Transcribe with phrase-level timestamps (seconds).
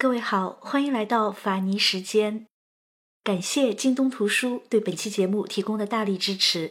[0.00, 2.46] 各位好，欢迎来到法尼时间。
[3.24, 6.70] 感谢京东图书对本期节目提供的大力支持。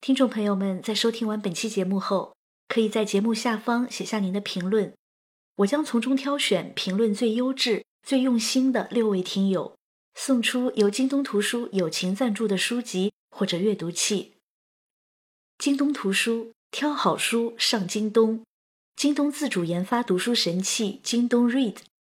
[0.00, 2.36] 听众朋友们在收听完本期节目后，
[2.68, 4.94] 可以在节目下方写下您的评论，
[5.56, 9.74] 我将从中挑选评论最优质、最用心的六位听友，
[10.14, 14.34] 送出由京东图书友情赞助的书籍或者阅读器。
[15.58, 18.44] 京东图书挑好书上京东，
[18.94, 21.78] 京东自主研发读书神器京东 Read。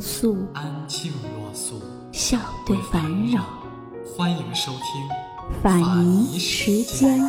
[0.00, 0.36] 素。
[0.54, 1.80] 安静若素。
[2.12, 3.44] 笑对烦扰。
[4.04, 7.20] 欢迎收听法尼时间。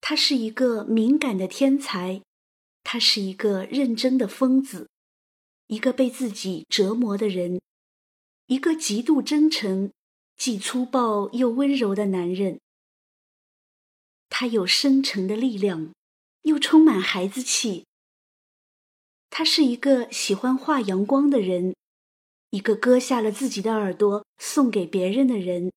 [0.00, 2.22] 他是一个敏感的天才，
[2.82, 4.88] 他是一个认真的疯子。
[5.66, 7.60] 一个被自己折磨的人，
[8.46, 9.90] 一个极度真诚、
[10.38, 12.58] 既粗暴又温柔的男人。
[14.30, 15.92] 他有深沉的力量，
[16.42, 17.84] 又充满孩子气。
[19.28, 21.74] 他是一个喜欢画阳光的人，
[22.50, 25.70] 一个割下了自己的耳朵送给别人的人，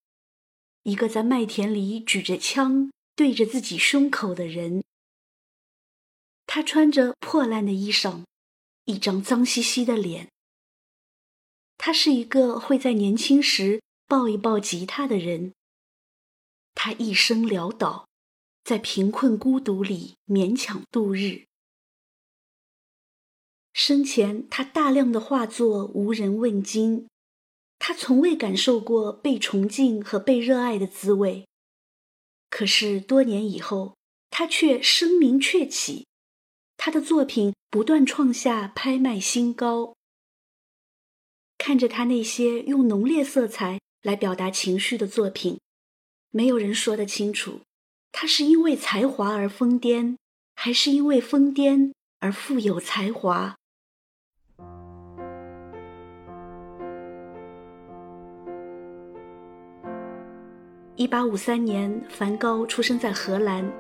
[0.84, 4.84] 一个在麦田里举着枪对着自己胸口的人。
[6.46, 8.24] 他穿着破烂的衣裳。
[8.86, 10.28] 一张脏兮兮的脸。
[11.78, 13.80] 他是一个会在年轻时
[14.12, 15.54] 抱一抱吉他的人。
[16.76, 18.10] 他一生潦倒，
[18.62, 21.46] 在贫困孤独里勉强度日。
[23.72, 27.08] 生前，他大量的画作无人问津，
[27.80, 31.48] 他从未感受过被崇敬和被热爱的滋味。
[32.50, 33.96] 可是多年以后，
[34.30, 36.06] 他却声名鹊起。
[36.76, 39.96] 他的作品不断创下拍卖新高。
[41.58, 45.60] 看着他那些用浓烈色彩来表达情绪的作品，
[46.32, 47.62] 没有人说得清楚，
[48.12, 50.18] 他是因为才华而疯癫，
[50.56, 53.56] 还是因为疯癫而富有才华。
[60.96, 63.72] 一八五三年，梵高出生在荷兰，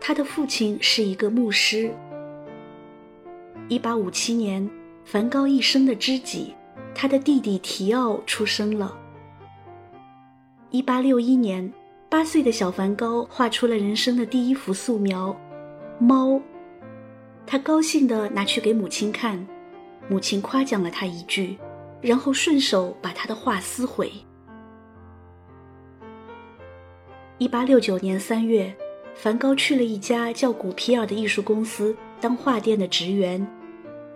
[0.00, 1.94] 他的父亲是一个牧师。
[3.68, 4.70] 一八五七年，
[5.04, 6.54] 梵高一生的知己，
[6.94, 9.05] 他的弟弟提奥出生了。
[10.76, 11.72] 一八六一年，
[12.06, 15.34] 八岁的小梵高画出了人生的第一幅素描——
[15.98, 16.38] 猫。
[17.46, 19.46] 他高兴地拿去给母亲看，
[20.06, 21.56] 母亲夸奖了他一句，
[22.02, 24.12] 然后顺手把他的画撕毁。
[27.38, 28.70] 一八六九年三月，
[29.14, 33.46] 梵高去了一家叫古皮尔的艺术公司当画店的职员。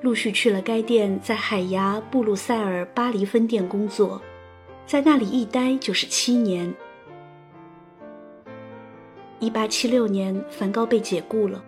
[0.02, 4.20] 陆续去了该店在海牙、布鲁塞尔、巴黎分店工作，
[4.90, 6.74] 在那里一待就是七年。
[9.38, 11.62] 一八七六年，梵高被解雇了。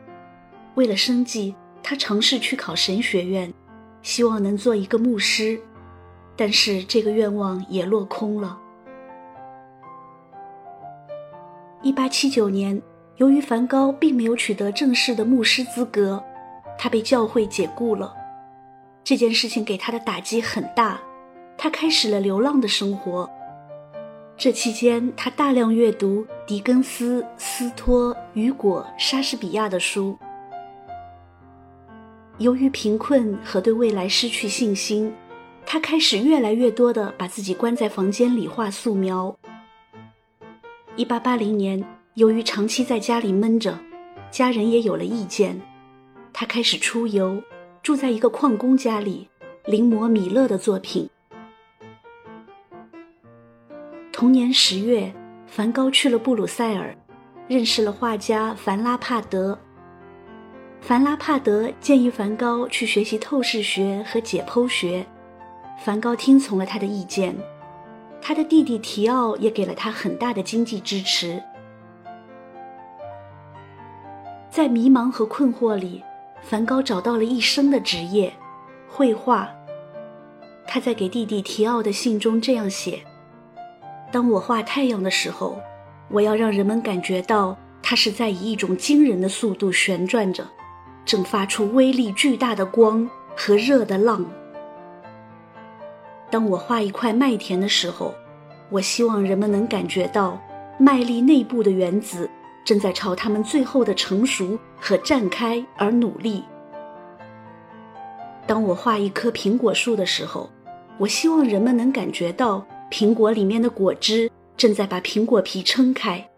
[0.74, 3.54] 为了生计，他尝试去考神学院，
[4.02, 5.56] 希望能做一个牧师，
[6.34, 8.58] 但是这个愿望也落空了。
[11.80, 12.82] 一八七九年，
[13.18, 16.20] 由于梵高并没有取得正式的牧师资格，
[16.76, 18.12] 他被教会解雇了。
[19.04, 21.00] 这件事情给他的打击很大，
[21.62, 23.30] 他开始了流浪的生活。
[24.36, 30.18] 这期间，他大量阅读狄更斯、斯托、雨果、莎士比亚的书。
[32.38, 35.14] 由于贫困和对未来失去信心，
[35.64, 39.38] 他开始越来越多的把自己关在房间里画素描。
[40.96, 41.80] 一八八零年，
[42.14, 43.78] 由于长期在家里闷着，
[44.32, 45.62] 家人也有了意见，
[46.32, 47.40] 他开始出游。
[47.84, 49.28] 住在一个矿工家里，
[49.64, 51.08] 临摹米勒的作品。
[54.22, 55.12] 同年十月，
[55.48, 56.96] 梵高去了布鲁塞尔，
[57.48, 59.58] 认识了画家凡拉帕德。
[60.80, 65.04] 凡拉帕德建议梵高去学习透视学和解剖学，
[65.84, 67.36] 梵高听从了他的意见。
[68.20, 71.42] 他的弟弟提奥也给了他很大的经济支持。
[74.48, 76.00] 在迷茫和困惑里。
[76.42, 78.32] 梵高找到了一生的职业，
[78.88, 79.48] 绘画。
[80.64, 83.00] 他在给弟弟提奥的信中这样写
[84.12, 85.58] ：“当我画太阳的时候，
[86.10, 90.46] 我要让人们感觉到它是在以一种惊人的速度旋转着，
[91.06, 94.24] 正发出威力巨大的光和热的浪。
[96.30, 98.14] 当我画一块麦田的时候，
[98.68, 100.38] 我希望人们能感觉到
[100.78, 102.28] 麦粒内部的原子
[102.64, 106.44] 正在朝它们最后的成熟和绽开而努力。
[108.46, 110.50] 当我画一棵苹果树的时候，
[110.98, 112.62] 我希望人们能感觉到。
[112.92, 116.28] 苹果里面的果汁正在把苹果皮撑开，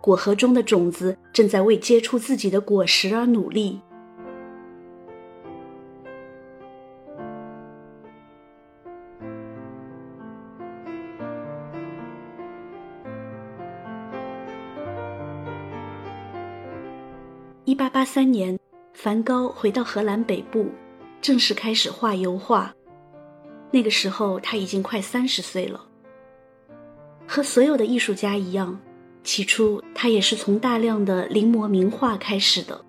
[0.00, 3.80] 果核中的种子正在为结出自己的果实而努力。
[17.64, 18.56] 一八八三年，
[18.94, 20.68] 梵高回到荷兰北部，
[21.20, 22.72] 正式开始画油画。
[23.72, 25.85] 那个时候，他已经快三十岁了。
[27.26, 28.78] 和所有的艺术家一样，
[29.24, 32.80] 起初他也是从大量的临摹名画开始的。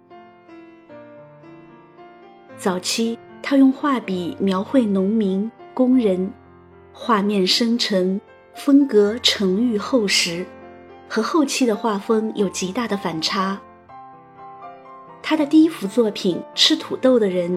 [2.55, 6.31] 早期，他用画笔描绘农民、工人，
[6.93, 8.19] 画面深沉，
[8.55, 10.45] 风格沉郁厚实，
[11.09, 13.59] 和后期的画风有极大的反差。
[15.21, 17.51] 他的第一幅作品《吃土豆的人》，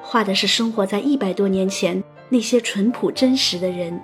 [0.00, 4.00] 画的是生活在一百多年前那些淳朴真实的人。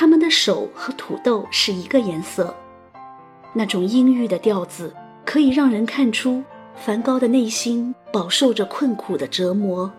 [0.00, 2.56] 他们的手和土豆是一个颜色，
[3.52, 6.42] 那种阴郁的调子可以让人看出
[6.74, 9.92] 梵高的内心饱受着困苦的折磨。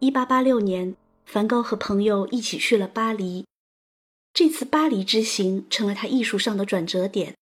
[0.00, 3.46] 一八八六年，梵高和朋友一起去了巴黎。
[4.38, 7.34] 这次巴黎之行成了他艺术上的转折点。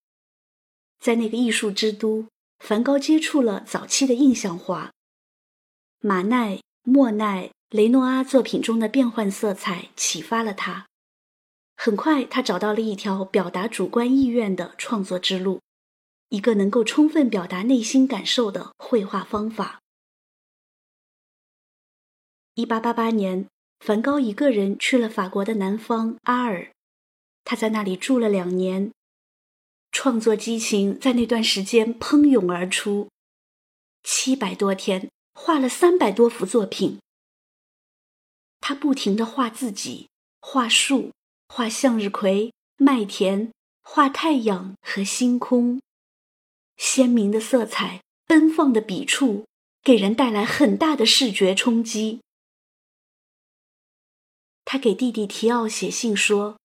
[0.99, 2.27] 在那个艺术之都，
[2.59, 4.95] 梵高接触了早期的印象画，
[6.01, 10.87] 马奈、莫奈、雷诺阿作品中的变幻色彩启发了他。
[11.77, 15.61] 很快，他找到了一条表达主观意愿的创作之路，
[16.31, 19.83] 一个能够充分表达内心感受的绘画方法。
[22.55, 23.47] 一八八八年，
[23.81, 26.73] 梵高一个人去了法国的南方阿尔。
[27.49, 28.91] 他在那里住了两年，
[29.93, 33.09] 创作激情在那段时间喷涌而出，
[34.03, 36.99] 七百多天画了三百多幅作品。
[38.61, 40.09] 他不停的画自己，
[40.41, 41.13] 画树，
[41.47, 45.81] 画向日葵、麦田，画太阳和星空，
[46.77, 49.45] 鲜明的色彩，奔放的笔触，
[49.85, 52.19] 给人带来很大的视觉冲击。
[54.65, 56.57] 他给弟弟提奥写信说。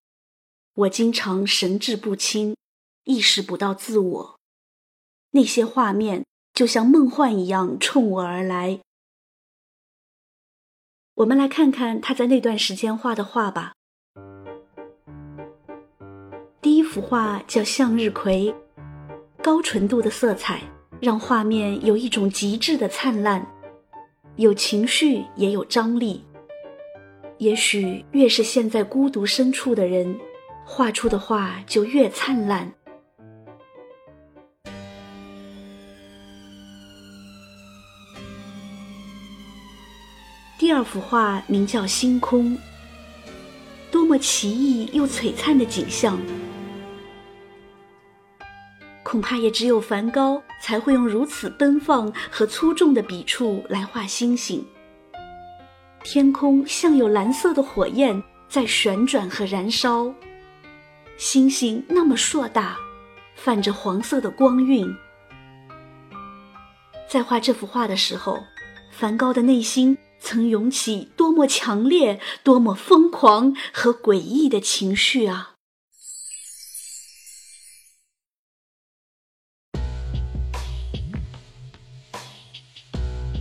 [0.74, 2.56] 我经常神志不清，
[3.04, 4.40] 意识不到自我，
[5.32, 8.80] 那些画面就像梦幻一样冲我而来。
[11.16, 13.74] 我们来看看他在那段时间画的画吧。
[16.62, 18.54] 第一幅画叫《向日葵》，
[19.44, 20.62] 高纯度的色彩
[21.02, 23.46] 让画面有一种极致的灿烂，
[24.38, 26.24] 有情绪也有张力。
[27.40, 30.18] 也许越是陷在孤独深处的人。
[30.74, 32.72] 画出的画就越灿烂。
[40.58, 42.56] 第二幅画名叫《星空》，
[43.92, 46.18] 多么奇异又璀璨的景象！
[49.04, 54.66] 恐怕也只有梵高才会用如此奔放和粗重的笔触来画星星。
[56.02, 60.10] 天空像有蓝色的火焰在旋转和燃烧。
[61.22, 62.76] 星星那么硕大，
[63.36, 64.92] 泛着黄色的光晕。
[67.08, 68.40] 在画这幅画的时候，
[68.90, 75.52] 梵高的内心曾涌起多么强烈、多么疯狂和诡异的情绪啊！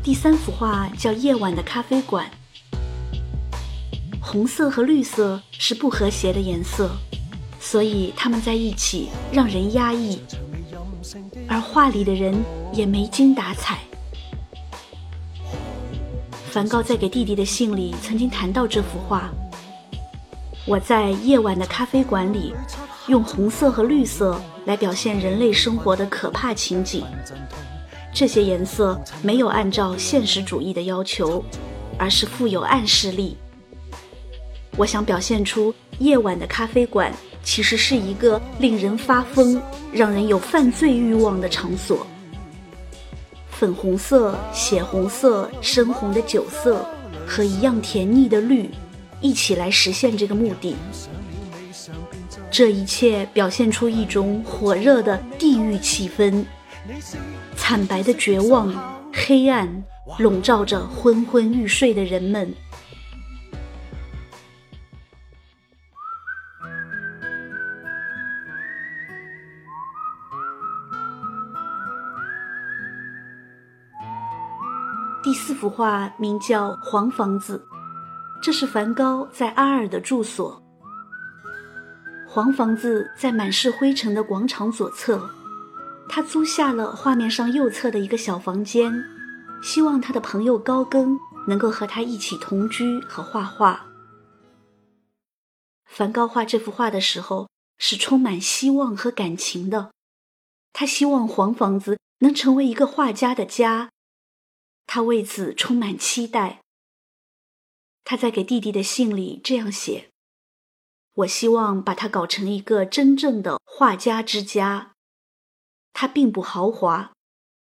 [0.04, 2.30] 第三幅画叫《夜晚的咖啡馆》，
[4.20, 6.90] 红色和绿色是不和谐的颜色。
[7.60, 10.18] 所以他们在一起让人压抑，
[11.46, 12.34] 而画里的人
[12.72, 13.78] 也没精打采。
[16.50, 19.30] 梵高在给弟弟的信里曾经谈到这幅画：
[20.66, 22.52] 我在夜晚的咖啡馆里，
[23.06, 27.04] 用红色和绿色来表现人类生活的可怕情景。
[28.12, 31.44] 这些颜色没有按照现实主义的要求，
[31.96, 33.36] 而是富有暗示力。
[34.76, 37.14] 我想表现出夜晚的咖啡馆。
[37.42, 39.60] 其实是一个令人发疯、
[39.92, 42.06] 让人有犯罪欲望的场所。
[43.50, 46.84] 粉红色、血红色、深红的酒色
[47.26, 48.70] 和一样甜腻的绿，
[49.20, 50.74] 一起来实现这个目的。
[52.50, 56.44] 这一切表现出一种火热的地狱气氛，
[57.56, 58.74] 惨白的绝望、
[59.12, 59.68] 黑暗
[60.18, 62.52] 笼罩着昏昏欲睡的人们。
[75.60, 77.62] 幅画名叫《黄房子》，
[78.42, 80.62] 这是梵高在阿尔的住所。
[82.26, 85.28] 黄房子在满是灰尘的广场左侧，
[86.08, 89.04] 他租下了画面上右侧的一个小房间，
[89.62, 93.84] 希望他的朋友高更能够和他一起同居和画画。
[95.84, 99.90] 梵高画这幅画的时候是充满希望和感情的，
[100.72, 103.90] 他希望黄房子能成为一个画家的家。
[104.92, 106.62] 他为此充满期待。
[108.02, 110.10] 他在给弟弟的信里这样写
[111.14, 114.96] ：“我希望把它搞成一个真正的画家之家。
[115.92, 117.12] 它并不豪华，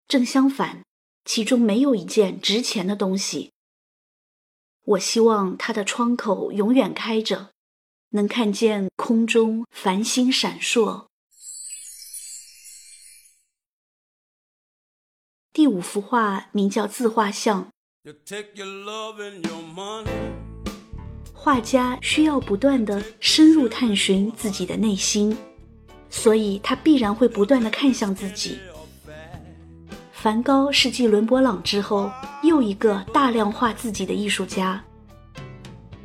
[0.06, 0.84] 正相反，
[1.24, 3.50] 其中没有一件值钱的东西。
[4.84, 7.50] 我希望它的窗口永远开着，
[8.10, 11.08] 能看见空中繁星闪烁。”
[15.56, 17.66] 第五幅画名叫自画像。
[21.32, 25.34] 画家需要不断的深入探寻自己的内心，
[26.10, 28.58] 所以他必然会不断的看向自己。
[30.12, 32.10] 梵高是继伦勃朗之后
[32.42, 34.84] 又一个大量画自己的艺术家。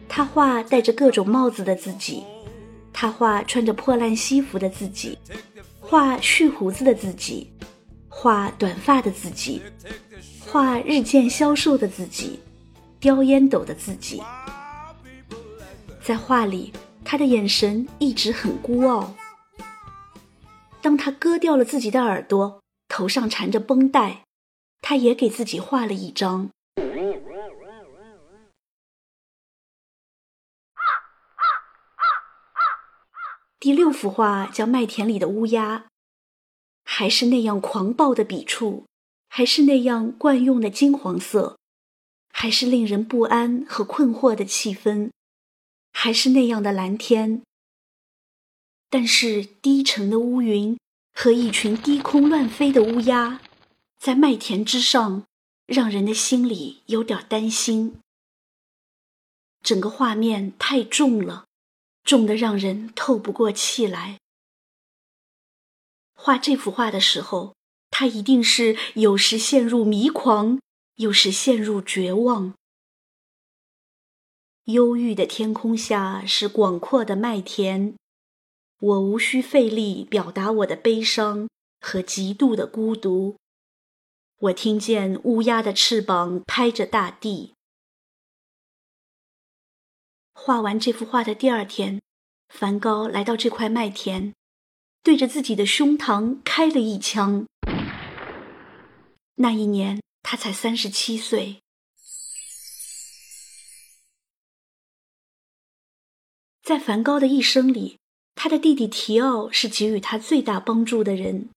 [0.08, 2.24] 他画戴着各种帽子的自己，
[2.94, 5.18] 他画穿着破烂西服的自己，
[5.82, 7.52] 画蓄胡子的自己。
[8.22, 9.64] 画短发的自己，
[10.46, 12.40] 画日渐消瘦的自己，
[13.00, 14.22] 叼烟斗的自己。
[16.04, 16.72] 在画里，
[17.04, 19.16] 他的眼神一直很孤傲。
[20.84, 24.22] 当他割掉了自己的耳朵，头上缠着绷带，
[24.82, 26.52] 他也给自己画了一张。
[33.60, 35.86] 第六幅画叫《麦田里的乌鸦》。
[37.02, 38.86] 还是那样狂暴的笔触，
[39.28, 41.58] 还是那样惯用的金黄色，
[42.32, 45.10] 还是令人不安和困惑的气氛，
[45.92, 47.42] 还是那样的蓝天。
[48.92, 50.78] 但是低沉的乌云
[51.12, 53.42] 和一群低空乱飞的乌鸦，
[53.98, 55.24] 在麦田之上，
[55.66, 58.00] 让人的心里有点担心。
[59.64, 61.46] 整个画面太重了，
[62.04, 64.21] 重得让人透不过气来。
[66.24, 67.56] 画这幅画的时候，
[67.90, 70.60] 他一定是有时陷入迷狂，
[70.98, 72.54] 有时陷入绝望。
[74.66, 77.96] 忧郁的天空下是广阔的麦田，
[78.80, 81.50] 我无需费力表达我的悲伤
[81.80, 83.38] 和极度的孤独。
[84.38, 87.56] 我听见乌鸦的翅膀拍着大地。
[90.34, 92.00] 画完这幅画的第二天，
[92.50, 94.36] 梵高来到这块麦田。
[95.04, 97.46] 对着自己的胸膛开了一枪。
[99.36, 101.58] 那一年他才三十七岁。
[106.62, 107.98] 在梵高的一生里，
[108.36, 111.50] 他的弟弟提奥是给予他最大帮助的人。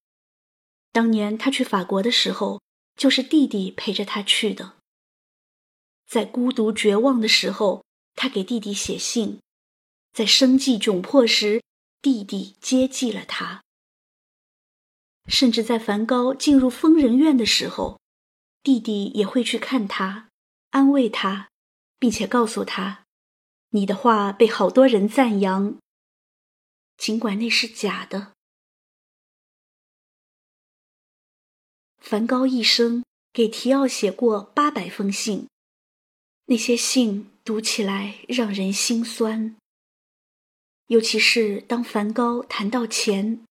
[0.91, 2.63] 当年他去法国的时候，
[2.97, 4.73] 就是弟弟陪着他去的。
[6.07, 7.85] 在孤独绝望的时候，
[8.15, 9.39] 他给弟弟写信；
[10.13, 11.63] 在生计窘迫时，
[12.05, 13.65] 弟弟接济了他，
[15.27, 17.99] 甚至在梵高进入疯人院的时候，
[18.63, 20.29] 弟弟也会去看他，
[20.69, 21.49] 安慰他，
[21.99, 23.07] 并且告诉他
[23.73, 25.79] ：“你的话被好多人赞扬，
[26.99, 28.35] 尽管那是假的。”
[31.97, 35.49] 梵高一生给提奥写过八百封信，
[36.45, 39.57] 那些信读起来让人心酸。
[40.89, 43.45] 尤其是当梵高谈到钱，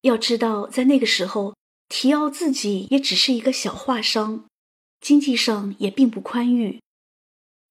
[0.00, 1.54] 要知道，在那个时候，
[1.88, 4.46] 提奥自己也只是一个小画商，
[5.00, 6.80] 经济上也并不宽裕，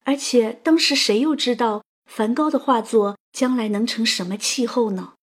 [0.03, 5.13] 而且当时谁又知道梵高的画作将来能成什么气候呢？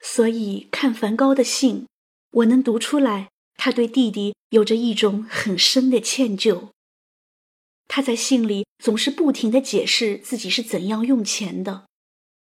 [0.00, 1.86] 所以看梵高的信，
[2.32, 6.70] 我能读出来，他对弟弟有着一种很深的歉疚。
[7.88, 11.86] 他在信里总是不停的解释自己是怎样用钱的，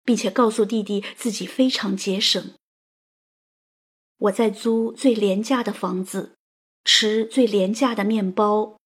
[0.05, 2.55] 并且告诉弟弟自己非常节省。
[4.19, 6.35] 我在租最廉价的房子，
[6.85, 8.77] 吃最廉价的面包。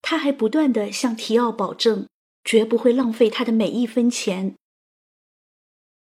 [0.00, 2.08] 他还不断的向提奥保证，
[2.44, 4.56] 绝不会浪费他的每一分钱。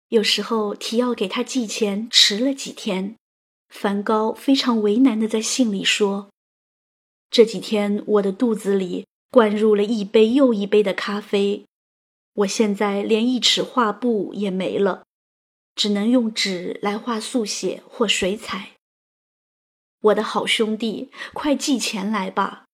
[0.09, 3.17] 有时候提奥给他寄钱迟了几天，
[3.69, 6.31] 梵高非常为难的在信里说
[7.35, 11.67] ：“这几天我的肚子里灌入了一杯又一杯的咖啡，
[12.33, 15.03] 我现在连一尺画布也没了。”
[15.75, 18.77] 只能用纸来画速写或水彩。
[19.99, 22.67] 我的好兄弟，快寄钱来吧！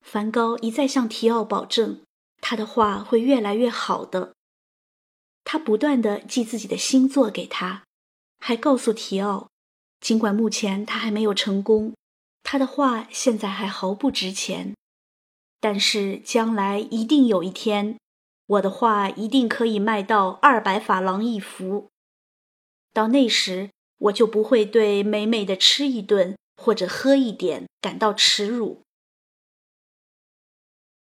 [0.00, 2.02] 梵高一再向提奥保证，
[2.40, 4.34] 他的画会越来越好的。
[5.44, 7.84] 他不断的寄自己的新作给他，
[8.40, 9.48] 还告诉提奥，
[10.00, 11.94] 尽管目前他还没有成功，
[12.42, 14.74] 他的画现在还毫不值钱，
[15.60, 17.96] 但是将来一定有一天。
[18.46, 21.88] 我的画一定可以卖到二百法郎一幅，
[22.92, 28.82] 到那时我就不会对美美的吃一顿或者喝一点感到耻辱。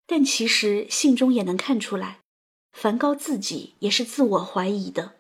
[0.06, 2.20] 但其实信中也能看出来，
[2.74, 5.19] 梵高自己也是自我怀疑的，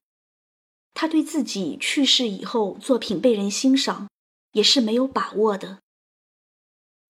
[0.93, 4.09] 他对自己去世以后作品被人欣赏
[4.51, 5.79] 也是没有把握的。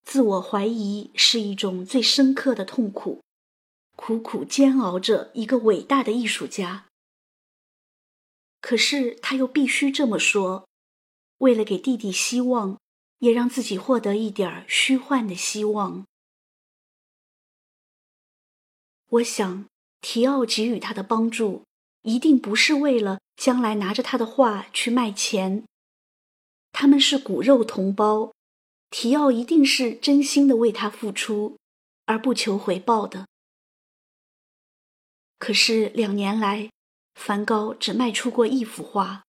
[0.04, 3.22] 自我怀疑是一种最深刻的痛苦。
[3.96, 6.86] 苦苦煎熬着一个伟大的艺术家，
[8.62, 10.66] 可是他又必须这么说，
[11.40, 12.80] 为了给弟弟希望，
[13.18, 16.06] 也让自己获得一点虚幻的希望。
[19.10, 19.66] 我想，
[20.00, 21.66] 提奥给予他的帮助，
[22.04, 25.64] 一定不是为了将来拿着他的画去卖钱。
[26.72, 28.34] 他们是骨肉同胞，
[28.90, 31.58] 提奥一定是真心的为他付出，
[32.06, 33.28] 而不求回报的。
[35.38, 36.70] 可是两年来，
[37.16, 39.24] 梵高只卖出过一幅画。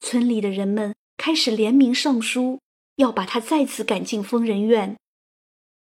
[0.00, 2.60] 村里的人们开始联名上书，
[2.96, 4.96] 要把他再次赶进疯人院。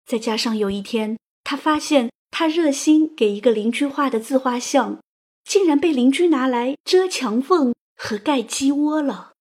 [0.05, 5.01] 再加上有一天，他发现他热心给一个邻居画的自画像，
[5.45, 9.31] 竟然被邻居拿来遮墙缝和盖鸡窝了。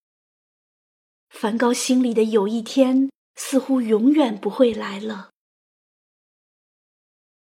[1.28, 5.30] 梵高心里的有一天，似乎永远不会来了。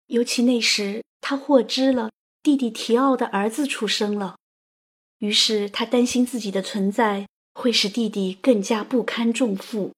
[0.06, 1.04] 尤其那时。
[1.24, 2.10] 他获知了
[2.42, 4.38] 弟弟提奥的儿子出生了，
[5.20, 9.94] 于是他担心自己的存在会使弟弟更加不堪重负。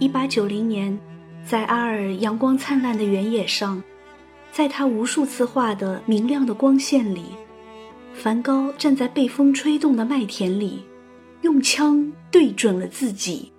[0.00, 0.98] 一八九零年，
[1.44, 3.80] 在阿尔阳光灿烂的原野上，
[4.50, 7.26] 在他无数次画的明亮的光线里。
[8.12, 10.84] 梵高站在被风吹动的麦田里，
[11.42, 13.52] 用枪对准了自己。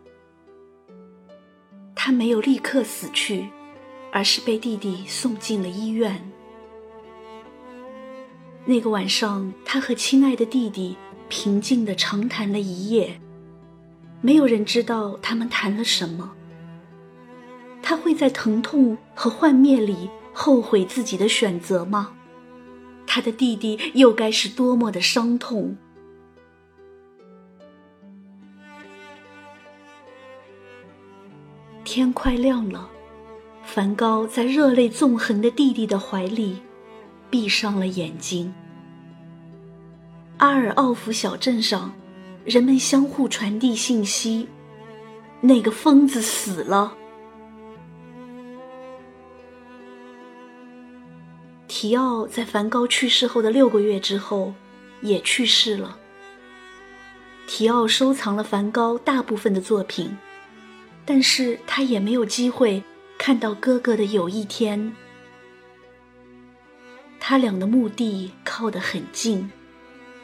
[1.96, 3.48] 他没有立刻死去，
[4.12, 6.22] 而是被弟弟送进了医院。
[8.66, 10.98] 那个晚上，他和亲爱的弟弟
[11.30, 13.20] 平静地长谈了一夜。
[14.26, 16.34] 没有人知道他们谈了什么。
[17.84, 22.12] 他会在疼痛和幻灭里后悔自己的选择吗？
[23.06, 25.78] 他的弟弟又该是多么的伤痛！
[31.84, 32.90] 天快亮了，
[33.64, 36.64] 梵高在热泪纵横的弟弟的怀里，
[37.30, 38.52] 闭上了眼睛。
[40.38, 41.94] 阿尔奥夫小镇上，
[42.46, 44.48] 人们相互传递信息：
[45.42, 46.96] 那个疯子死了。
[51.68, 54.54] 提奥在梵高去世后的六个月之后，
[55.02, 55.98] 也去世了。
[57.48, 60.16] 提奥收藏了梵高大部分的作品，
[61.04, 62.84] 但是他也没有机会
[63.18, 64.96] 看到哥哥的有一天。
[67.20, 69.52] 他俩的墓地靠得很近，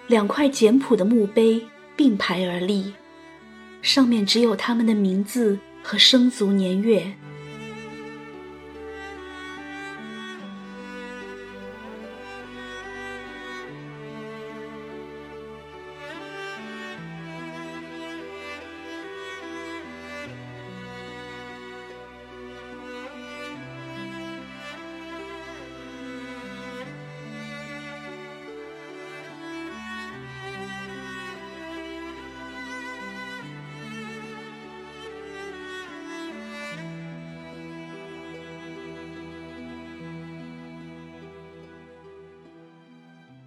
[0.05, 2.93] 两块简朴的墓碑并排而立，
[3.81, 7.13] 上面只有他们的名字和生卒年月。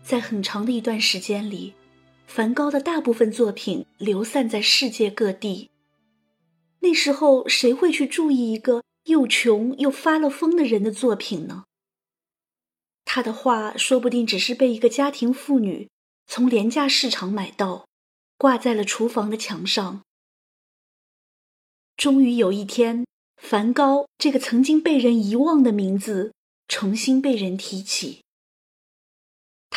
[0.04, 1.72] 在很长的一段时间里，
[2.26, 5.70] 梵高的大部分作品流散在世界各地。
[6.80, 11.64] 那时候，谁会去注意一个又穷又发了疯的人的作品呢？
[13.06, 15.88] 他的画说不定只是被一个家庭妇女
[16.26, 17.86] 从廉价市场买到，
[18.36, 20.02] 挂在了厨房的墙上。
[21.96, 23.06] 终于有一天，
[23.38, 26.34] 梵高这个曾经被人遗忘的名字
[26.68, 28.23] 重新被人提起。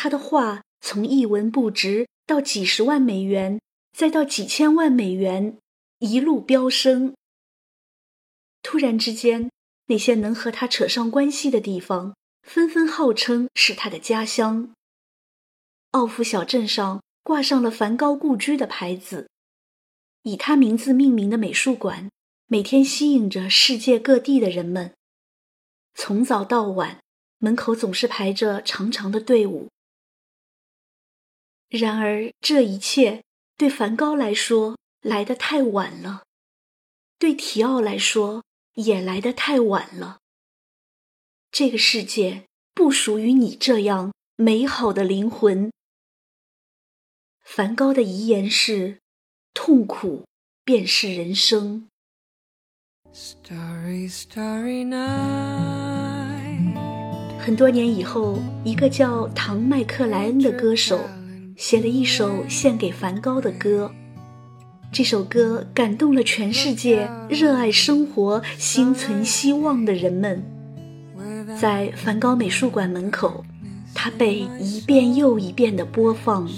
[0.00, 5.58] 他的画从一文不值到几十万美元，再到几千万美元，
[5.98, 7.14] 一路飙升。
[8.62, 9.50] 突然之间，
[9.86, 14.72] 那些能和他扯上关系的地方，纷纷号称是他的家乡。
[15.90, 19.28] 奥夫小镇上挂上了梵高故居的牌子。
[20.22, 22.08] 以他名字命名的美术馆，
[22.46, 24.92] 每天吸引着世界各地的人们。
[25.94, 27.00] 从早到晚，
[27.38, 29.66] 门口总是排着长长的队伍。
[31.68, 33.22] 然而，这一切
[33.56, 36.24] 对梵高来说来得太晚了，
[37.18, 40.18] 对提奥来说也来得太晚了。
[41.50, 45.70] 这个世界不属于你这样美好的灵魂。
[47.44, 48.98] 梵高的遗言是。
[49.54, 50.24] 痛苦
[50.64, 51.88] 便是人生。
[53.12, 56.74] story story nine
[57.40, 61.00] 很多年以后，一个叫唐·麦克莱恩的歌手
[61.58, 63.90] 写了一首献给梵高的歌。
[64.92, 70.42] 这首歌感动了全世界热爱生活、心存希望的人们。
[71.60, 73.44] 在梵高美术馆门口，
[73.92, 76.48] 它被一遍又一遍的播放。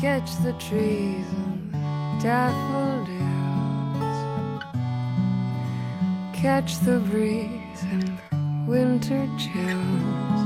[0.00, 1.24] catch the trees
[1.72, 3.14] and daffodils,
[6.34, 7.63] catch the breeze.
[8.66, 10.40] Winter chills,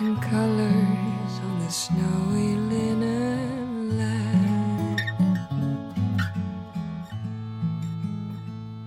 [0.00, 5.02] and colors on the snowy linen land.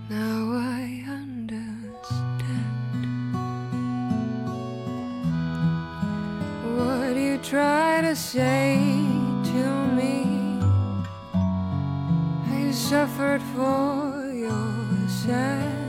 [0.10, 2.00] Now I understand
[6.76, 8.78] what you try to say
[9.44, 10.60] to me.
[12.52, 15.89] I suffered for your sanity.